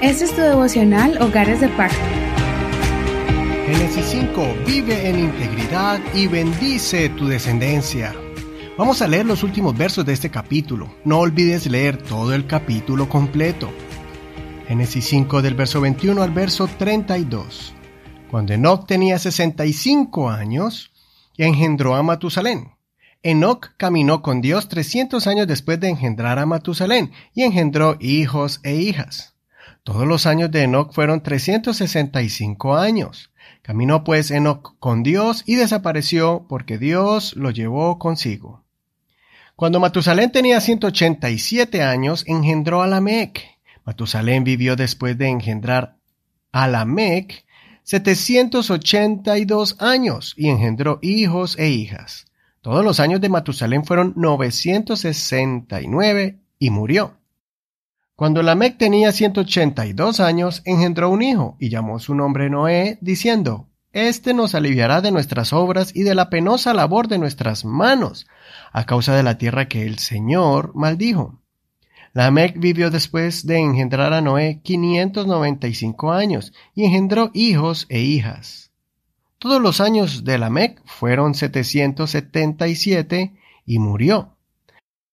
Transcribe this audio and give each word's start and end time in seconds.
Este 0.00 0.24
es 0.24 0.36
tu 0.36 0.42
devocional 0.42 1.20
Hogares 1.22 1.60
de 1.60 1.68
Pacto. 1.70 1.96
Génesis 3.66 4.04
5. 4.06 4.46
Vive 4.66 5.08
en 5.08 5.18
integridad 5.18 5.98
y 6.14 6.26
bendice 6.26 7.08
tu 7.08 7.26
descendencia. 7.26 8.14
Vamos 8.76 9.00
a 9.00 9.08
leer 9.08 9.24
los 9.24 9.42
últimos 9.42 9.76
versos 9.76 10.04
de 10.04 10.12
este 10.12 10.30
capítulo. 10.30 10.94
No 11.04 11.20
olvides 11.20 11.66
leer 11.66 11.96
todo 11.96 12.34
el 12.34 12.46
capítulo 12.46 13.08
completo. 13.08 13.70
Génesis 14.68 15.06
5 15.06 15.42
del 15.42 15.54
verso 15.54 15.80
21 15.80 16.22
al 16.22 16.30
verso 16.30 16.68
32. 16.68 17.74
Cuando 18.30 18.52
Enoch 18.52 18.86
tenía 18.86 19.18
65 19.18 20.28
años, 20.28 20.92
engendró 21.36 21.94
a 21.94 22.02
Matusalén. 22.02 22.74
Enoch 23.26 23.70
caminó 23.78 24.20
con 24.20 24.42
Dios 24.42 24.68
300 24.68 25.26
años 25.26 25.46
después 25.46 25.80
de 25.80 25.88
engendrar 25.88 26.38
a 26.38 26.44
Matusalén 26.44 27.10
y 27.34 27.42
engendró 27.42 27.96
hijos 27.98 28.60
e 28.64 28.74
hijas. 28.74 29.34
Todos 29.82 30.06
los 30.06 30.26
años 30.26 30.50
de 30.50 30.64
Enoch 30.64 30.92
fueron 30.92 31.22
365 31.22 32.76
años. 32.76 33.32
Caminó 33.62 34.04
pues 34.04 34.30
Enoch 34.30 34.78
con 34.78 35.02
Dios 35.02 35.42
y 35.46 35.54
desapareció 35.54 36.44
porque 36.50 36.76
Dios 36.76 37.34
lo 37.34 37.50
llevó 37.50 37.98
consigo. 37.98 38.62
Cuando 39.56 39.80
Matusalén 39.80 40.30
tenía 40.30 40.60
187 40.60 41.82
años, 41.82 42.24
engendró 42.26 42.82
a 42.82 42.86
Lamec. 42.86 43.42
Matusalén 43.86 44.44
vivió 44.44 44.76
después 44.76 45.16
de 45.16 45.28
engendrar 45.28 45.96
a 46.52 46.68
Lamec 46.68 47.46
782 47.84 49.76
años 49.80 50.34
y 50.36 50.50
engendró 50.50 50.98
hijos 51.00 51.58
e 51.58 51.70
hijas. 51.70 52.26
Todos 52.64 52.82
los 52.82 52.98
años 52.98 53.20
de 53.20 53.28
Matusalén 53.28 53.84
fueron 53.84 54.14
969 54.16 56.40
y 56.58 56.70
murió. 56.70 57.18
Cuando 58.16 58.42
Lamec 58.42 58.78
tenía 58.78 59.12
182 59.12 60.20
años, 60.20 60.62
engendró 60.64 61.10
un 61.10 61.20
hijo 61.20 61.58
y 61.60 61.68
llamó 61.68 61.98
su 61.98 62.14
nombre 62.14 62.48
Noé, 62.48 62.96
diciendo, 63.02 63.68
Este 63.92 64.32
nos 64.32 64.54
aliviará 64.54 65.02
de 65.02 65.12
nuestras 65.12 65.52
obras 65.52 65.94
y 65.94 66.04
de 66.04 66.14
la 66.14 66.30
penosa 66.30 66.72
labor 66.72 67.08
de 67.08 67.18
nuestras 67.18 67.66
manos, 67.66 68.26
a 68.72 68.86
causa 68.86 69.14
de 69.14 69.24
la 69.24 69.36
tierra 69.36 69.68
que 69.68 69.84
el 69.84 69.98
Señor 69.98 70.74
maldijo. 70.74 71.42
Lamec 72.14 72.58
vivió 72.58 72.90
después 72.90 73.46
de 73.46 73.58
engendrar 73.58 74.14
a 74.14 74.22
Noé 74.22 74.62
595 74.62 76.12
años 76.12 76.54
y 76.74 76.86
engendró 76.86 77.30
hijos 77.34 77.84
e 77.90 78.00
hijas. 78.00 78.72
Todos 79.44 79.60
los 79.60 79.82
años 79.82 80.24
de 80.24 80.38
Lamec 80.38 80.80
fueron 80.86 81.34
777 81.34 83.34
y 83.66 83.78
murió. 83.78 84.38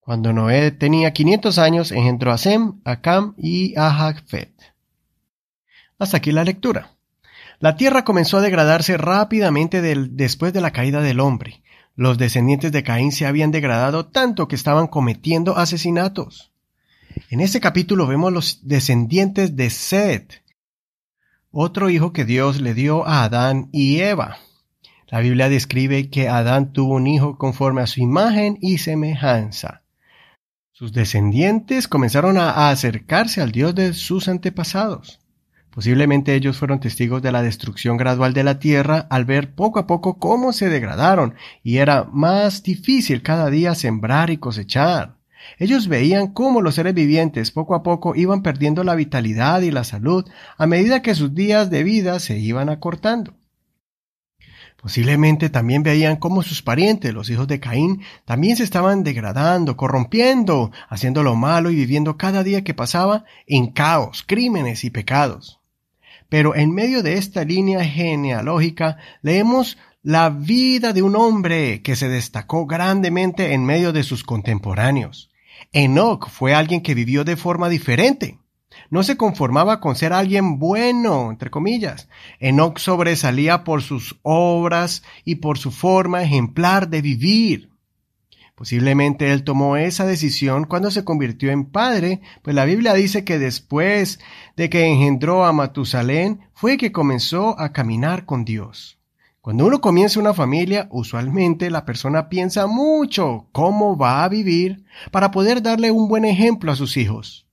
Cuando 0.00 0.32
Noé 0.32 0.72
tenía 0.72 1.12
500 1.12 1.58
años, 1.58 1.92
engendró 1.92 2.32
a 2.32 2.38
Sem, 2.38 2.80
a 2.84 3.02
Cam 3.02 3.34
y 3.38 3.78
a 3.78 3.92
Jafet. 3.92 4.50
Hasta 6.00 6.16
aquí 6.16 6.32
la 6.32 6.42
lectura. 6.42 6.96
La 7.60 7.76
tierra 7.76 8.04
comenzó 8.04 8.38
a 8.38 8.40
degradarse 8.40 8.96
rápidamente 8.96 9.80
después 9.80 10.52
de 10.52 10.60
la 10.60 10.72
caída 10.72 11.02
del 11.02 11.20
hombre. 11.20 11.62
Los 11.94 12.18
descendientes 12.18 12.72
de 12.72 12.82
Caín 12.82 13.12
se 13.12 13.26
habían 13.26 13.52
degradado 13.52 14.06
tanto 14.06 14.48
que 14.48 14.56
estaban 14.56 14.88
cometiendo 14.88 15.56
asesinatos. 15.56 16.50
En 17.30 17.40
este 17.40 17.60
capítulo 17.60 18.08
vemos 18.08 18.32
los 18.32 18.66
descendientes 18.66 19.54
de 19.54 19.70
Seth, 19.70 20.42
otro 21.58 21.88
hijo 21.88 22.12
que 22.12 22.26
Dios 22.26 22.60
le 22.60 22.74
dio 22.74 23.06
a 23.06 23.24
Adán 23.24 23.70
y 23.72 24.00
Eva. 24.00 24.36
La 25.08 25.20
Biblia 25.20 25.48
describe 25.48 26.10
que 26.10 26.28
Adán 26.28 26.74
tuvo 26.74 26.96
un 26.96 27.06
hijo 27.06 27.38
conforme 27.38 27.80
a 27.80 27.86
su 27.86 28.00
imagen 28.02 28.58
y 28.60 28.76
semejanza. 28.76 29.82
Sus 30.72 30.92
descendientes 30.92 31.88
comenzaron 31.88 32.36
a 32.36 32.68
acercarse 32.68 33.40
al 33.40 33.52
Dios 33.52 33.74
de 33.74 33.94
sus 33.94 34.28
antepasados. 34.28 35.20
Posiblemente 35.70 36.34
ellos 36.34 36.58
fueron 36.58 36.78
testigos 36.78 37.22
de 37.22 37.32
la 37.32 37.40
destrucción 37.40 37.96
gradual 37.96 38.34
de 38.34 38.44
la 38.44 38.58
tierra 38.58 39.06
al 39.08 39.24
ver 39.24 39.54
poco 39.54 39.78
a 39.78 39.86
poco 39.86 40.18
cómo 40.18 40.52
se 40.52 40.68
degradaron 40.68 41.36
y 41.62 41.78
era 41.78 42.04
más 42.04 42.62
difícil 42.64 43.22
cada 43.22 43.48
día 43.48 43.74
sembrar 43.74 44.28
y 44.28 44.36
cosechar. 44.36 45.15
Ellos 45.58 45.88
veían 45.88 46.28
cómo 46.28 46.60
los 46.60 46.74
seres 46.74 46.94
vivientes 46.94 47.50
poco 47.50 47.74
a 47.74 47.82
poco 47.82 48.14
iban 48.14 48.42
perdiendo 48.42 48.84
la 48.84 48.94
vitalidad 48.94 49.62
y 49.62 49.70
la 49.70 49.84
salud 49.84 50.28
a 50.58 50.66
medida 50.66 51.02
que 51.02 51.14
sus 51.14 51.34
días 51.34 51.70
de 51.70 51.82
vida 51.84 52.18
se 52.20 52.38
iban 52.38 52.68
acortando. 52.68 53.34
Posiblemente 54.76 55.48
también 55.48 55.82
veían 55.82 56.16
cómo 56.16 56.42
sus 56.42 56.62
parientes, 56.62 57.12
los 57.12 57.30
hijos 57.30 57.48
de 57.48 57.58
Caín, 57.58 58.02
también 58.24 58.56
se 58.56 58.62
estaban 58.62 59.02
degradando, 59.02 59.76
corrompiendo, 59.76 60.70
haciendo 60.88 61.22
lo 61.22 61.34
malo 61.34 61.70
y 61.70 61.74
viviendo 61.74 62.16
cada 62.16 62.44
día 62.44 62.62
que 62.62 62.74
pasaba 62.74 63.24
en 63.46 63.72
caos, 63.72 64.22
crímenes 64.24 64.84
y 64.84 64.90
pecados. 64.90 65.60
Pero 66.28 66.54
en 66.54 66.72
medio 66.72 67.02
de 67.02 67.14
esta 67.14 67.44
línea 67.44 67.84
genealógica 67.84 68.98
leemos 69.22 69.78
la 70.06 70.30
vida 70.30 70.92
de 70.92 71.02
un 71.02 71.16
hombre 71.16 71.82
que 71.82 71.96
se 71.96 72.08
destacó 72.08 72.64
grandemente 72.64 73.54
en 73.54 73.64
medio 73.64 73.92
de 73.92 74.04
sus 74.04 74.22
contemporáneos. 74.22 75.30
Enoch 75.72 76.28
fue 76.28 76.54
alguien 76.54 76.80
que 76.80 76.94
vivió 76.94 77.24
de 77.24 77.34
forma 77.34 77.68
diferente. 77.68 78.38
No 78.88 79.02
se 79.02 79.16
conformaba 79.16 79.80
con 79.80 79.96
ser 79.96 80.12
alguien 80.12 80.60
bueno, 80.60 81.32
entre 81.32 81.50
comillas. 81.50 82.08
Enoch 82.38 82.78
sobresalía 82.78 83.64
por 83.64 83.82
sus 83.82 84.20
obras 84.22 85.02
y 85.24 85.34
por 85.36 85.58
su 85.58 85.72
forma 85.72 86.22
ejemplar 86.22 86.88
de 86.88 87.02
vivir. 87.02 87.70
Posiblemente 88.54 89.32
él 89.32 89.42
tomó 89.42 89.76
esa 89.76 90.06
decisión 90.06 90.66
cuando 90.66 90.92
se 90.92 91.02
convirtió 91.02 91.50
en 91.50 91.64
padre, 91.64 92.20
pues 92.42 92.54
la 92.54 92.64
Biblia 92.64 92.94
dice 92.94 93.24
que 93.24 93.40
después 93.40 94.20
de 94.56 94.70
que 94.70 94.86
engendró 94.86 95.44
a 95.44 95.52
Matusalén 95.52 96.42
fue 96.54 96.76
que 96.76 96.92
comenzó 96.92 97.58
a 97.58 97.72
caminar 97.72 98.24
con 98.24 98.44
Dios. 98.44 98.96
Cuando 99.46 99.64
uno 99.64 99.80
comienza 99.80 100.18
una 100.18 100.34
familia, 100.34 100.88
usualmente 100.90 101.70
la 101.70 101.84
persona 101.84 102.28
piensa 102.28 102.66
mucho 102.66 103.46
cómo 103.52 103.96
va 103.96 104.24
a 104.24 104.28
vivir 104.28 104.84
para 105.12 105.30
poder 105.30 105.62
darle 105.62 105.92
un 105.92 106.08
buen 106.08 106.24
ejemplo 106.24 106.72
a 106.72 106.74
sus 106.74 106.96
hijos. 106.96 107.46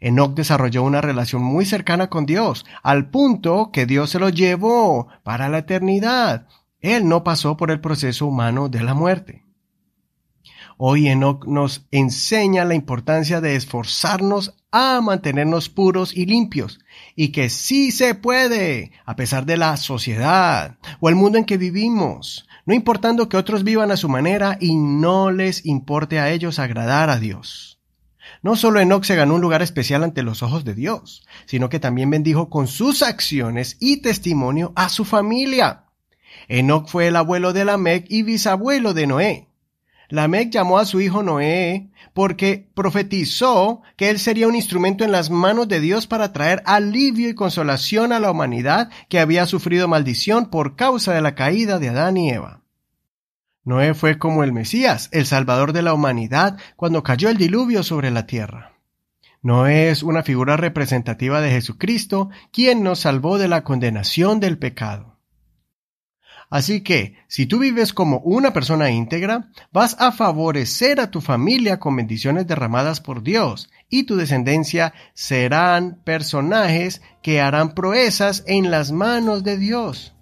Enoch 0.00 0.34
desarrolló 0.34 0.82
una 0.82 1.00
relación 1.00 1.42
muy 1.42 1.64
cercana 1.64 2.10
con 2.10 2.26
Dios, 2.26 2.66
al 2.82 3.08
punto 3.08 3.70
que 3.72 3.86
Dios 3.86 4.10
se 4.10 4.18
lo 4.18 4.28
llevó 4.28 5.08
para 5.22 5.48
la 5.48 5.56
eternidad. 5.56 6.46
Él 6.80 7.08
no 7.08 7.24
pasó 7.24 7.56
por 7.56 7.70
el 7.70 7.80
proceso 7.80 8.26
humano 8.26 8.68
de 8.68 8.82
la 8.82 8.92
muerte. 8.92 9.43
Hoy 10.76 11.08
Enoch 11.08 11.46
nos 11.46 11.86
enseña 11.92 12.64
la 12.64 12.74
importancia 12.74 13.40
de 13.40 13.54
esforzarnos 13.54 14.54
a 14.72 15.00
mantenernos 15.00 15.68
puros 15.68 16.16
y 16.16 16.26
limpios, 16.26 16.80
y 17.14 17.28
que 17.28 17.48
sí 17.48 17.92
se 17.92 18.16
puede, 18.16 18.90
a 19.04 19.14
pesar 19.14 19.46
de 19.46 19.56
la 19.56 19.76
sociedad 19.76 20.78
o 20.98 21.08
el 21.08 21.14
mundo 21.14 21.38
en 21.38 21.44
que 21.44 21.58
vivimos, 21.58 22.48
no 22.66 22.74
importando 22.74 23.28
que 23.28 23.36
otros 23.36 23.62
vivan 23.62 23.92
a 23.92 23.96
su 23.96 24.08
manera 24.08 24.58
y 24.60 24.74
no 24.74 25.30
les 25.30 25.64
importe 25.64 26.18
a 26.18 26.32
ellos 26.32 26.58
agradar 26.58 27.08
a 27.08 27.20
Dios. 27.20 27.78
No 28.42 28.56
solo 28.56 28.80
Enoch 28.80 29.04
se 29.04 29.14
ganó 29.14 29.34
un 29.34 29.40
lugar 29.40 29.62
especial 29.62 30.02
ante 30.02 30.22
los 30.22 30.42
ojos 30.42 30.64
de 30.64 30.74
Dios, 30.74 31.24
sino 31.46 31.68
que 31.68 31.78
también 31.78 32.10
bendijo 32.10 32.50
con 32.50 32.66
sus 32.66 33.02
acciones 33.02 33.76
y 33.80 33.98
testimonio 33.98 34.72
a 34.74 34.88
su 34.88 35.04
familia. 35.04 35.84
Enoch 36.48 36.88
fue 36.88 37.06
el 37.06 37.16
abuelo 37.16 37.52
de 37.52 37.64
Lamec 37.64 38.06
y 38.08 38.22
bisabuelo 38.22 38.92
de 38.92 39.06
Noé. 39.06 39.48
Lamec 40.08 40.50
llamó 40.50 40.78
a 40.78 40.84
su 40.84 41.00
hijo 41.00 41.22
Noé 41.22 41.90
porque 42.12 42.68
profetizó 42.74 43.82
que 43.96 44.10
él 44.10 44.18
sería 44.18 44.48
un 44.48 44.54
instrumento 44.54 45.04
en 45.04 45.12
las 45.12 45.30
manos 45.30 45.68
de 45.68 45.80
Dios 45.80 46.06
para 46.06 46.32
traer 46.32 46.62
alivio 46.66 47.28
y 47.28 47.34
consolación 47.34 48.12
a 48.12 48.20
la 48.20 48.30
humanidad 48.30 48.90
que 49.08 49.18
había 49.18 49.46
sufrido 49.46 49.88
maldición 49.88 50.50
por 50.50 50.76
causa 50.76 51.12
de 51.12 51.22
la 51.22 51.34
caída 51.34 51.78
de 51.78 51.88
Adán 51.88 52.16
y 52.16 52.30
Eva. 52.30 52.60
Noé 53.64 53.94
fue 53.94 54.18
como 54.18 54.44
el 54.44 54.52
Mesías, 54.52 55.08
el 55.12 55.24
Salvador 55.24 55.72
de 55.72 55.82
la 55.82 55.94
humanidad, 55.94 56.58
cuando 56.76 57.02
cayó 57.02 57.30
el 57.30 57.38
diluvio 57.38 57.82
sobre 57.82 58.10
la 58.10 58.26
tierra. 58.26 58.74
Noé 59.40 59.90
es 59.90 60.02
una 60.02 60.22
figura 60.22 60.56
representativa 60.56 61.40
de 61.40 61.50
Jesucristo, 61.50 62.30
quien 62.52 62.82
nos 62.82 63.00
salvó 63.00 63.38
de 63.38 63.48
la 63.48 63.64
condenación 63.64 64.38
del 64.38 64.58
pecado. 64.58 65.13
Así 66.50 66.82
que, 66.82 67.16
si 67.26 67.46
tú 67.46 67.58
vives 67.58 67.92
como 67.92 68.18
una 68.18 68.52
persona 68.52 68.90
íntegra, 68.90 69.50
vas 69.72 69.96
a 69.98 70.12
favorecer 70.12 71.00
a 71.00 71.10
tu 71.10 71.20
familia 71.20 71.80
con 71.80 71.96
bendiciones 71.96 72.46
derramadas 72.46 73.00
por 73.00 73.22
Dios, 73.22 73.70
y 73.88 74.04
tu 74.04 74.16
descendencia 74.16 74.94
serán 75.14 76.00
personajes 76.04 77.02
que 77.22 77.40
harán 77.40 77.74
proezas 77.74 78.44
en 78.46 78.70
las 78.70 78.92
manos 78.92 79.42
de 79.44 79.58
Dios. 79.58 80.14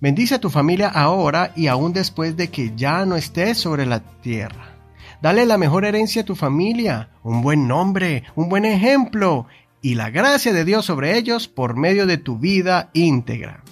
Bendice 0.00 0.36
a 0.36 0.40
tu 0.40 0.48
familia 0.48 0.88
ahora 0.88 1.52
y 1.56 1.66
aún 1.66 1.92
después 1.92 2.36
de 2.36 2.48
que 2.48 2.72
ya 2.76 3.04
no 3.04 3.16
estés 3.16 3.58
sobre 3.58 3.84
la 3.84 4.00
tierra. 4.20 4.76
Dale 5.20 5.44
la 5.44 5.58
mejor 5.58 5.84
herencia 5.84 6.22
a 6.22 6.24
tu 6.24 6.36
familia, 6.36 7.10
un 7.24 7.42
buen 7.42 7.66
nombre, 7.66 8.22
un 8.36 8.48
buen 8.48 8.64
ejemplo 8.64 9.46
y 9.82 9.96
la 9.96 10.10
gracia 10.10 10.52
de 10.52 10.64
Dios 10.64 10.86
sobre 10.86 11.18
ellos 11.18 11.48
por 11.48 11.76
medio 11.76 12.06
de 12.06 12.18
tu 12.18 12.38
vida 12.38 12.90
íntegra. 12.92 13.64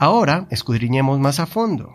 Ahora 0.00 0.46
escudriñemos 0.48 1.20
más 1.20 1.40
a 1.40 1.46
fondo. 1.46 1.92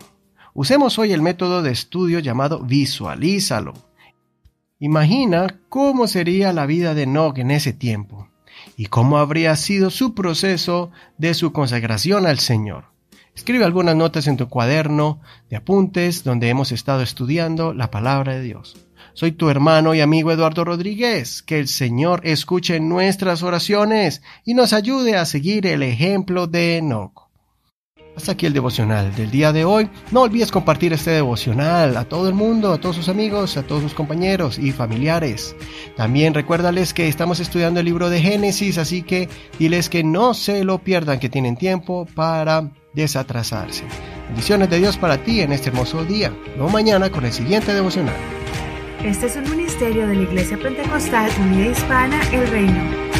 Usemos 0.54 0.96
hoy 0.96 1.12
el 1.12 1.22
método 1.22 1.60
de 1.62 1.72
estudio 1.72 2.20
llamado 2.20 2.62
visualízalo. 2.62 3.74
Imagina 4.78 5.58
cómo 5.68 6.06
sería 6.06 6.52
la 6.52 6.66
vida 6.66 6.94
de 6.94 7.02
Enoch 7.02 7.36
en 7.38 7.50
ese 7.50 7.72
tiempo 7.72 8.28
y 8.76 8.86
cómo 8.86 9.18
habría 9.18 9.56
sido 9.56 9.90
su 9.90 10.14
proceso 10.14 10.92
de 11.18 11.34
su 11.34 11.52
consagración 11.52 12.26
al 12.26 12.38
Señor. 12.38 12.84
Escribe 13.34 13.64
algunas 13.64 13.96
notas 13.96 14.28
en 14.28 14.36
tu 14.36 14.48
cuaderno 14.48 15.20
de 15.50 15.56
apuntes 15.56 16.22
donde 16.22 16.48
hemos 16.48 16.70
estado 16.70 17.02
estudiando 17.02 17.74
la 17.74 17.90
palabra 17.90 18.34
de 18.34 18.42
Dios. 18.42 18.76
Soy 19.14 19.32
tu 19.32 19.50
hermano 19.50 19.96
y 19.96 20.00
amigo 20.00 20.30
Eduardo 20.30 20.64
Rodríguez. 20.64 21.42
Que 21.42 21.58
el 21.58 21.66
Señor 21.66 22.20
escuche 22.22 22.78
nuestras 22.78 23.42
oraciones 23.42 24.22
y 24.44 24.54
nos 24.54 24.72
ayude 24.72 25.16
a 25.16 25.26
seguir 25.26 25.66
el 25.66 25.82
ejemplo 25.82 26.46
de 26.46 26.76
Enoch. 26.76 27.25
Hasta 28.16 28.32
aquí 28.32 28.46
el 28.46 28.54
devocional 28.54 29.14
del 29.14 29.30
día 29.30 29.52
de 29.52 29.66
hoy. 29.66 29.90
No 30.10 30.22
olvides 30.22 30.50
compartir 30.50 30.94
este 30.94 31.10
devocional 31.10 31.96
a 31.98 32.06
todo 32.06 32.28
el 32.28 32.34
mundo, 32.34 32.72
a 32.72 32.80
todos 32.80 32.96
sus 32.96 33.10
amigos, 33.10 33.58
a 33.58 33.62
todos 33.62 33.82
sus 33.82 33.92
compañeros 33.92 34.58
y 34.58 34.72
familiares. 34.72 35.54
También 35.96 36.32
recuérdales 36.32 36.94
que 36.94 37.08
estamos 37.08 37.40
estudiando 37.40 37.80
el 37.80 37.86
libro 37.86 38.08
de 38.08 38.22
Génesis, 38.22 38.78
así 38.78 39.02
que 39.02 39.28
diles 39.58 39.90
que 39.90 40.02
no 40.02 40.32
se 40.32 40.64
lo 40.64 40.78
pierdan, 40.78 41.20
que 41.20 41.28
tienen 41.28 41.56
tiempo 41.56 42.06
para 42.14 42.70
desatrasarse. 42.94 43.84
Bendiciones 44.28 44.70
de 44.70 44.78
Dios 44.78 44.96
para 44.96 45.22
ti 45.22 45.42
en 45.42 45.52
este 45.52 45.68
hermoso 45.68 46.02
día. 46.04 46.32
Nos 46.56 46.72
mañana 46.72 47.10
con 47.10 47.26
el 47.26 47.32
siguiente 47.32 47.74
devocional. 47.74 48.16
Este 49.04 49.26
es 49.26 49.36
un 49.36 49.50
ministerio 49.50 50.08
de 50.08 50.14
la 50.14 50.22
Iglesia 50.22 50.58
Pentecostal 50.58 51.30
Unida 51.38 51.66
Hispana 51.66 52.20
El 52.32 52.48
Reino. 52.48 53.15